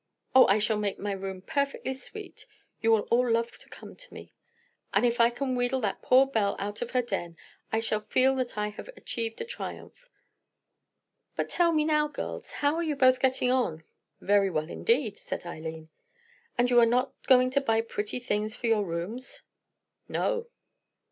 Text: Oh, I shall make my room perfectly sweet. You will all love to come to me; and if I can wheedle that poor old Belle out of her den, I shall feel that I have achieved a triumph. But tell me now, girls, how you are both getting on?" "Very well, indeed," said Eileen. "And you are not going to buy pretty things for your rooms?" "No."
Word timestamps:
Oh, 0.33 0.47
I 0.47 0.57
shall 0.57 0.79
make 0.79 0.97
my 0.97 1.11
room 1.11 1.43
perfectly 1.43 1.93
sweet. 1.93 2.47
You 2.81 2.91
will 2.91 3.01
all 3.11 3.29
love 3.29 3.51
to 3.51 3.69
come 3.69 3.95
to 3.95 4.11
me; 4.15 4.33
and 4.95 5.05
if 5.05 5.19
I 5.19 5.29
can 5.29 5.55
wheedle 5.55 5.79
that 5.81 6.01
poor 6.01 6.21
old 6.21 6.33
Belle 6.33 6.55
out 6.57 6.81
of 6.81 6.89
her 6.89 7.03
den, 7.03 7.37
I 7.71 7.81
shall 7.81 7.99
feel 7.99 8.33
that 8.37 8.57
I 8.57 8.69
have 8.69 8.87
achieved 8.97 9.41
a 9.41 9.45
triumph. 9.45 10.09
But 11.35 11.49
tell 11.51 11.71
me 11.71 11.85
now, 11.85 12.07
girls, 12.07 12.49
how 12.49 12.79
you 12.79 12.93
are 12.93 12.97
both 12.97 13.19
getting 13.19 13.51
on?" 13.51 13.83
"Very 14.19 14.49
well, 14.49 14.71
indeed," 14.71 15.19
said 15.19 15.45
Eileen. 15.45 15.89
"And 16.57 16.71
you 16.71 16.79
are 16.79 16.85
not 16.87 17.13
going 17.27 17.51
to 17.51 17.61
buy 17.61 17.81
pretty 17.81 18.19
things 18.19 18.55
for 18.55 18.65
your 18.65 18.83
rooms?" 18.83 19.43
"No." 20.09 20.47